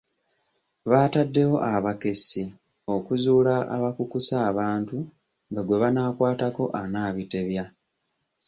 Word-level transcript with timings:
Baataddewo 0.89 1.57
abakessi 1.73 2.43
okuzuula 2.95 3.55
abakukusa 3.75 4.35
abantu 4.49 4.97
nga 5.51 5.61
gwe 5.63 5.77
banaakwataatako 5.83 6.63
anaabitebya. 6.81 7.63